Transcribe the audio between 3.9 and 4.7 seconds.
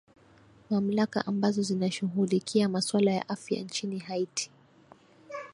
haiti